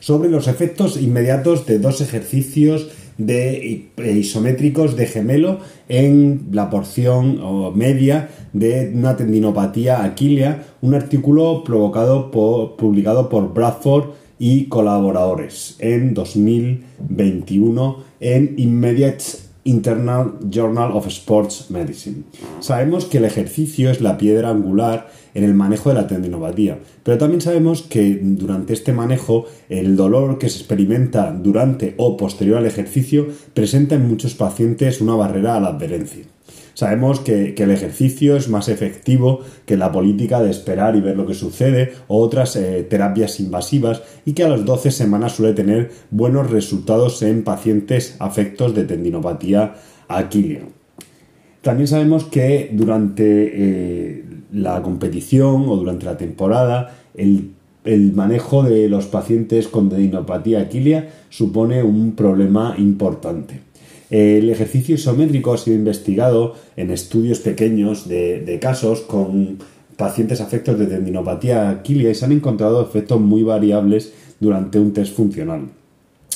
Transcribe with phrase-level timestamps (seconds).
[0.00, 8.28] sobre los efectos inmediatos de dos ejercicios de isométricos de gemelo en la porción media
[8.52, 18.04] de una tendinopatía aquilea, un artículo provocado por, publicado por Bradford y colaboradores en 2021
[18.20, 22.24] en Immediate Internal Journal of Sports Medicine.
[22.60, 27.18] Sabemos que el ejercicio es la piedra angular en el manejo de la tendinopatía, pero
[27.18, 32.66] también sabemos que durante este manejo el dolor que se experimenta durante o posterior al
[32.66, 36.24] ejercicio presenta en muchos pacientes una barrera a la adherencia.
[36.76, 41.26] Sabemos que, el ejercicio es más efectivo que la política de esperar y ver lo
[41.26, 45.90] que sucede o otras eh, terapias invasivas y que a las 12 semanas suele tener
[46.10, 50.64] buenos resultados en pacientes afectos de tendinopatía aquilea.
[51.62, 57.52] También sabemos que durante eh, la competición o durante la temporada el,
[58.14, 63.60] manejo de los pacientes con tendinopatía aquilea supone un problema importante.
[64.10, 69.58] El ejercicio isométrico ha sido investigado en estudios pequeños de, casos con
[69.96, 75.14] pacientes afectos de tendinopatía aquilea y se han encontrado efectos muy variables durante un test
[75.14, 75.62] funcional.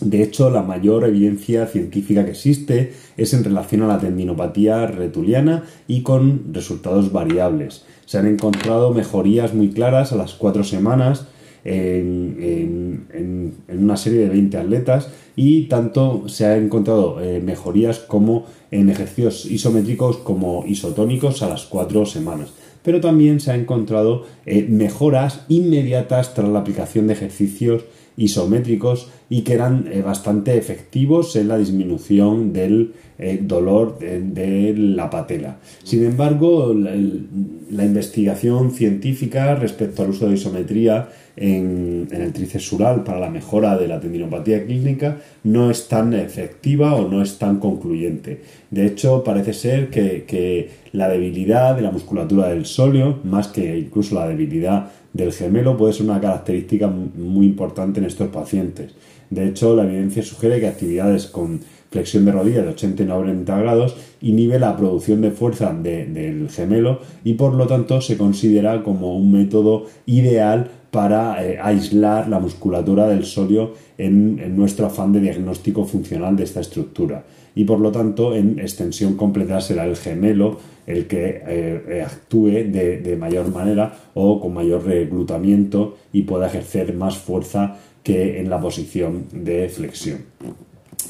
[0.00, 5.62] De hecho, la mayor evidencia científica que existe es en relación a la tendinopatía retuliana
[5.86, 7.84] y con resultados variables.
[8.06, 11.26] Se han encontrado mejorías muy claras a las cuatro semanas
[11.64, 18.90] en, una serie de 20 atletas y tanto se ha encontrado eh, mejorías como en
[18.90, 22.52] ejercicios isométricos como isotónicos a las 4 semanas.
[22.82, 27.84] Pero también se ha encontrado eh, mejoras inmediatas tras la aplicación de ejercicios
[28.16, 32.94] isométricos y que eran eh, bastante efectivos en la disminución del
[33.42, 35.60] dolor de, la patela.
[35.84, 43.30] Sin embargo, la, investigación científica respecto al uso de isometría en, el tríceps para la
[43.30, 48.42] mejora de la tendinopatía clínica no es tan efectiva o no es tan concluyente.
[48.70, 54.14] De hecho, parece ser que, la debilidad de la musculatura del sóleo, más que incluso
[54.14, 58.92] la debilidad del gemelo, puede ser una característica muy importante en estos pacientes.
[59.30, 61.60] De hecho, la evidencia sugiere que actividades con
[61.90, 67.00] flexión de rodilla de 80 y 90 grados inhibe la producción de fuerza del gemelo
[67.22, 73.08] y por lo tanto se considera como un método ideal para eh, aislar la musculatura
[73.08, 77.24] del sóleo en, nuestro afán de diagnóstico funcional de esta estructura.
[77.54, 83.00] Y por lo tanto, en extensión completa será el gemelo el que eh, actúe de,
[83.00, 88.60] de, mayor manera o con mayor reclutamiento y pueda ejercer más fuerza que en la
[88.60, 90.18] posición de flexión.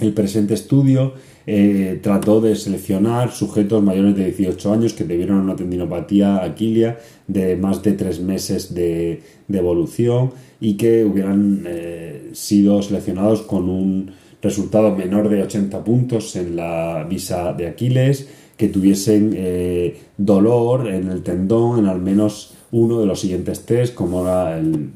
[0.00, 1.14] El presente estudio
[1.46, 7.56] eh, trató de seleccionar sujetos mayores de 18 años que tuvieron una tendinopatía aquilea de
[7.56, 9.22] más de tres meses de,
[9.52, 10.30] evolución
[10.60, 17.04] y que hubieran eh, sido seleccionados con un resultado menor de 80 puntos en la
[17.08, 23.06] visa de Aquiles, que tuviesen eh, dolor en el tendón en al menos uno de
[23.06, 24.90] los siguientes test, como era el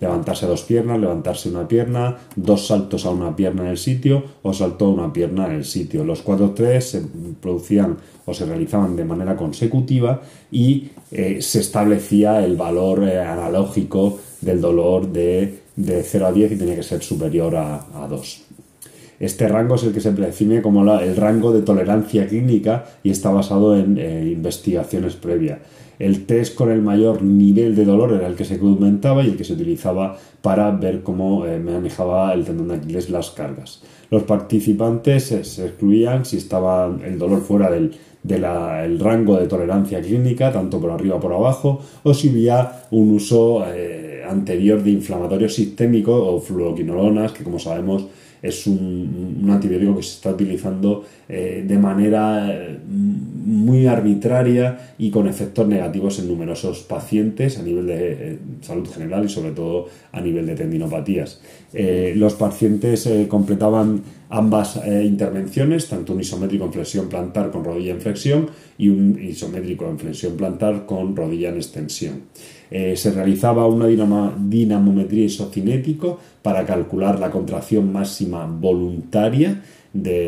[0.00, 4.52] levantarse dos piernas, levantarse una pierna, dos saltos a una pierna en el sitio o
[4.52, 6.04] salto a una pierna en el sitio.
[6.04, 7.02] Los cuatro test se
[7.40, 7.96] producían
[8.26, 10.20] o se realizaban de manera consecutiva
[10.50, 16.56] y eh, se establecía el valor eh, analógico del dolor de, 0 a 10 y
[16.56, 18.45] tenía que ser superior a, 2.
[19.18, 23.30] Este rango es el que se define como el rango de tolerancia clínica y está
[23.30, 25.58] basado en eh, investigaciones previas.
[25.98, 29.36] El test con el mayor nivel de dolor era el que se documentaba y el
[29.36, 33.82] que se utilizaba para ver cómo eh, manejaba el tendón de Aquiles las cargas.
[34.10, 37.92] Los participantes se, excluían si estaba el dolor fuera del,
[39.00, 43.64] rango de tolerancia clínica, tanto por arriba como por abajo, o si había un uso
[43.66, 48.06] eh, anterior de inflamatorio sistémico o fluoroquinolonas, que como sabemos
[48.46, 55.28] es un, antibiótico que se está utilizando eh, de manera eh, muy arbitraria y con
[55.28, 60.20] efectos negativos en numerosos pacientes a nivel de eh, salud general y sobre todo a
[60.20, 61.40] nivel de tendinopatías.
[62.14, 68.50] los pacientes completaban ambas intervenciones, tanto un isométrico en flexión plantar con rodilla en flexión
[68.78, 72.22] y un isométrico en flexión plantar con rodilla en extensión.
[72.70, 79.62] Eh, se realizaba una dinamometría isocinético para calcular la contracción máxima voluntaria
[79.92, 80.18] del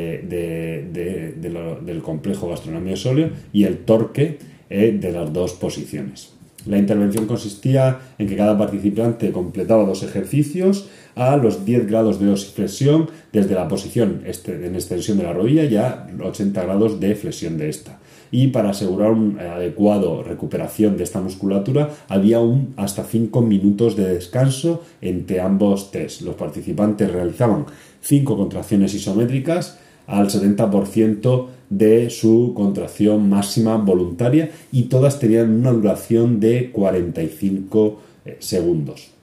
[2.03, 4.39] complejo gastronomio sóleo y el torque
[4.71, 6.33] eh, de las dos posiciones.
[6.67, 12.27] La intervención consistía en que cada participante completaba dos ejercicios a los 10 grados de
[12.27, 17.15] dorsiflexión desde la posición este, en extensión de la rodilla y a 80 grados de
[17.15, 17.99] flexión de esta
[18.31, 23.97] y para asegurar una eh, adecuado recuperación de esta musculatura había un hasta 5 minutos
[23.97, 26.23] de descanso entre ambos test.
[26.23, 27.67] Los participantes realizaban
[28.01, 36.41] 5 contracciones isométricas al 70% de su contracción máxima voluntaria y todas tenían una duración
[36.41, 39.18] de 45 eh, segundos.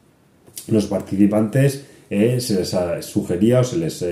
[0.67, 4.03] Los participantes eh, se les sugería o se les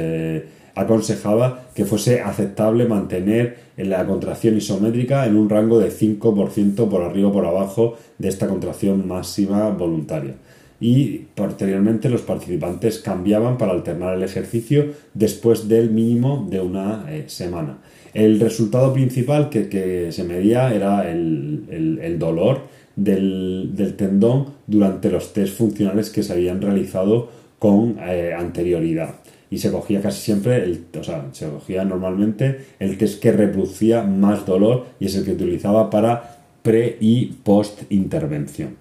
[0.76, 7.30] aconsejaba que fuese aceptable mantener la contracción isométrica en un rango de 5% por arriba
[7.30, 10.36] o por abajo de esta contracción máxima voluntaria.
[10.80, 17.26] Y posteriormente los participantes cambiaban para alternar el ejercicio después del mínimo de una eh,
[17.28, 17.78] semana.
[18.14, 22.62] El resultado principal que, se medía era el, dolor
[22.96, 29.16] del, tendón durante los test funcionales que se habían realizado con eh, anterioridad
[29.50, 33.32] y se cogía casi siempre, el, o sea, se cogía normalmente el que es que
[33.32, 38.78] reproducía más dolor y es el que utilizaba para pre y post intervención.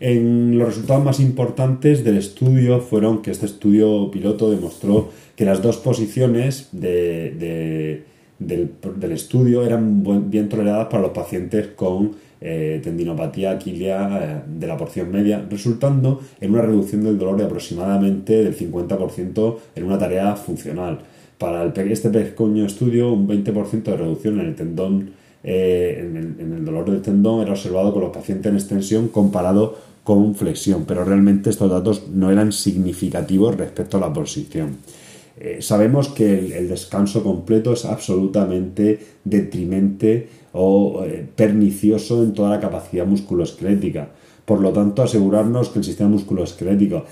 [0.00, 5.62] En los resultados más importantes del estudio fueron que este estudio piloto demostró que las
[5.62, 6.68] dos posiciones
[8.46, 12.12] del, del, estudio eran bien toleradas para los pacientes con
[12.44, 17.44] eh, tendinopatía aquilia eh, de la porción media, resultando en una reducción del dolor de
[17.44, 20.98] aproximadamente del 50% en una tarea funcional.
[21.38, 25.10] Para el, este pequeño estudio, un 20% de reducción en el tendón,
[25.44, 30.34] eh, en, el, dolor del tendón era observado con los pacientes en extensión comparado con
[30.34, 34.78] flexión, pero realmente estos datos no eran significativos respecto a la posición.
[35.60, 43.06] Sabemos que el, descanso completo es absolutamente detrimente o eh, pernicioso en toda la capacidad
[43.06, 44.08] musculoesquelética.
[44.44, 47.04] Por lo tanto, asegurarnos que el sistema musculoesquelético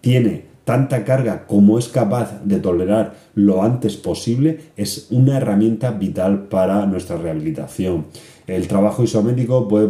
[0.00, 6.48] tiene tanta carga como es capaz de tolerar lo antes posible es una herramienta vital
[6.48, 8.06] para nuestra rehabilitación.
[8.46, 9.88] El trabajo isométrico puede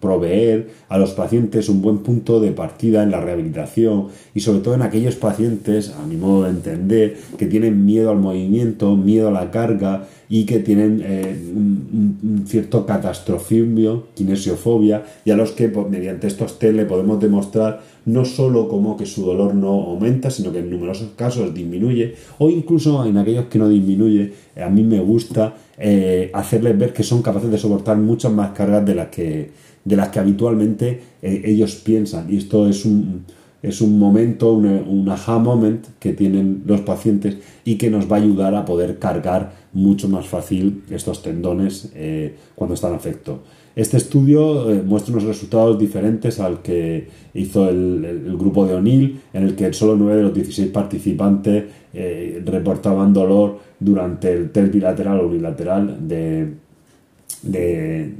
[0.00, 4.74] proveer a los pacientes un buen punto de partida en la rehabilitación y sobre todo
[4.74, 9.30] en aquellos pacientes, a mi modo de entender, que tienen miedo al movimiento, miedo a
[9.30, 15.88] la carga y que tienen eh, un, cierto catastrofismo, kinesiofobia, y a los que pues,
[15.88, 20.52] mediante estos test le podemos demostrar no solo como que su dolor no aumenta, sino
[20.52, 25.00] que en numerosos casos disminuye, o incluso en aquellos que no disminuye, a mí me
[25.00, 29.50] gusta eh, hacerles ver que son capaces de soportar muchas más cargas de las que,
[29.86, 32.26] de las que habitualmente eh, ellos piensan.
[32.28, 33.24] Y esto es un,
[33.62, 38.20] es un momento, un, aha moment que tienen los pacientes y que nos va a
[38.20, 43.42] ayudar a poder cargar mucho más fácil estos tendones eh, cuando están afecto.
[43.76, 49.44] Este estudio eh, muestra unos resultados diferentes al que hizo el, grupo de O'Neill, en
[49.44, 51.64] el que solo 9 de los 16 participantes
[52.44, 56.52] reportaban dolor durante el test bilateral o unilateral de,
[57.42, 58.12] de,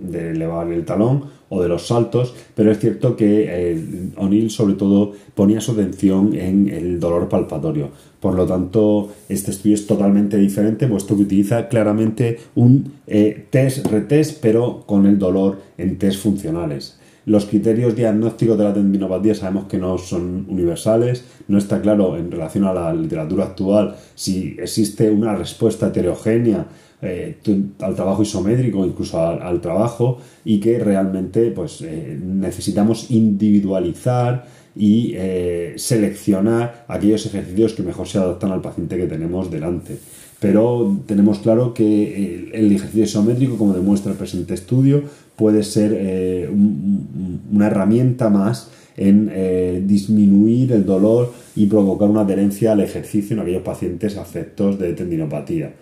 [0.00, 4.74] de elevar el talón o de los saltos, pero es cierto que eh, O'Neill sobre
[4.74, 7.90] todo ponía su atención en el dolor palpatorio.
[8.20, 13.86] Por lo tanto, este estudio es totalmente diferente, puesto que utiliza claramente un eh, test
[13.86, 17.00] retest, pero con el dolor en test funcionales.
[17.26, 22.30] Los criterios diagnósticos de la tendinopatía sabemos que no son universales, no está claro en
[22.30, 26.66] relación a la literatura actual si existe una respuesta heterogénea
[27.02, 27.38] eh,
[27.80, 34.44] al trabajo isométrico, incluso al, trabajo, y que realmente pues, eh, necesitamos individualizar
[34.76, 39.96] y eh, seleccionar aquellos ejercicios que mejor se adaptan al paciente que tenemos delante.
[40.40, 45.02] Pero tenemos claro que el, ejercicio isométrico, como demuestra el presente estudio,
[45.36, 53.34] puede ser una herramienta más en disminuir el dolor y provocar una adherencia al ejercicio
[53.34, 55.74] en aquellos pacientes afectos de tendinopatía.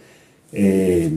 [0.52, 1.10] Eh,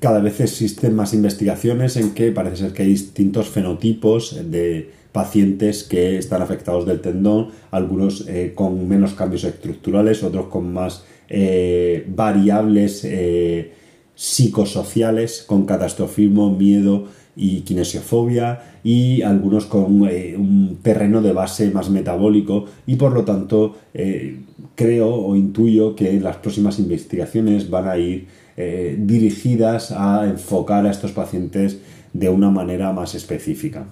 [0.00, 5.82] cada vez existen más investigaciones en que parece ser que hay distintos fenotipos de pacientes
[5.84, 12.06] que están afectados del tendón, algunos eh, con menos cambios estructurales, otros con más eh,
[12.08, 13.04] variables
[14.18, 17.04] psicosociales, con catastrofismo, miedo
[17.36, 23.76] y kinesiofobia, y algunos con un terreno de base más metabólico, y por lo tanto
[24.74, 28.26] creo o intuyo que las próximas investigaciones van a ir
[28.98, 31.78] dirigidas a enfocar a estos pacientes
[32.12, 33.86] de una manera más específica.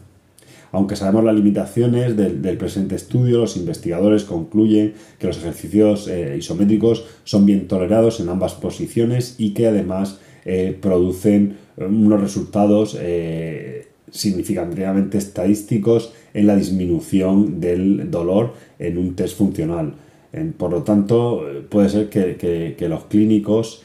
[0.73, 7.07] Aunque sabemos las limitaciones del, presente estudio, los investigadores concluyen que los ejercicios eh, isométricos
[7.25, 12.99] son bien tolerados en ambas posiciones y que además eh, producen eh, unos resultados
[14.11, 19.95] significativamente estadísticos en la disminución del dolor en un test funcional.
[20.59, 23.83] por lo tanto, puede ser que los clínicos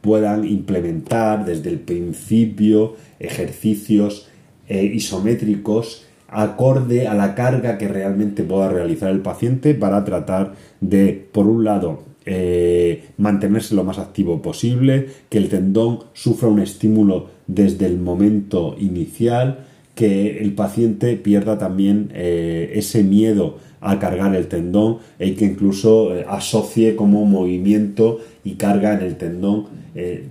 [0.00, 4.29] puedan implementar desde el principio ejercicios
[4.70, 11.26] eh, isométricos acorde a la carga que realmente pueda realizar el paciente para tratar de,
[11.32, 17.30] por un lado, eh, mantenerse lo más activo posible, que el tendón sufra un estímulo
[17.48, 24.46] desde el momento inicial, que el paciente pierda también eh, ese miedo a cargar el
[24.46, 29.66] tendón y que incluso asocie como movimiento y carga en el tendón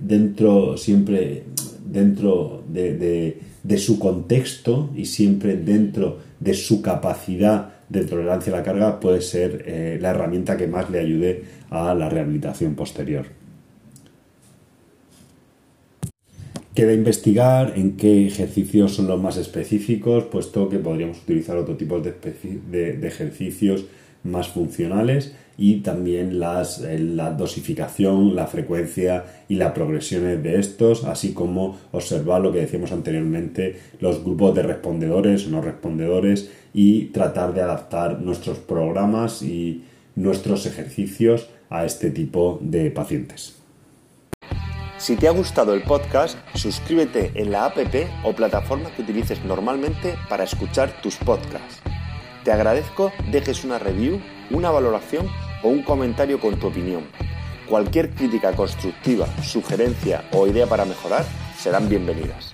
[0.02, 1.42] dentro siempre
[1.90, 8.62] dentro de de su contexto y siempre dentro de su capacidad de tolerancia a la
[8.62, 13.26] carga puede ser eh, la herramienta que más le ayude a la rehabilitación posterior.
[16.74, 22.00] Queda investigar en qué ejercicios son los más específicos, puesto que podríamos utilizar otro tipo
[22.00, 22.14] de,
[22.70, 23.86] de ejercicios
[24.22, 31.04] más funcionales y también las, eh, la dosificación, la frecuencia y las progresiones de estos,
[31.04, 37.06] así como observar lo que decíamos anteriormente, los grupos de respondedores o no respondedores y
[37.08, 39.84] tratar de adaptar nuestros programas y
[40.16, 43.56] nuestros ejercicios a este tipo de pacientes.
[44.96, 47.76] Si te ha gustado el podcast, suscríbete en la app
[48.24, 51.82] o plataforma que utilices normalmente para escuchar tus podcasts.
[52.44, 55.28] Te agradezco dejes una review, una valoración
[55.62, 57.04] o un comentario con tu opinión.
[57.68, 61.24] Cualquier crítica constructiva, sugerencia o idea para mejorar
[61.56, 62.52] serán bienvenidas.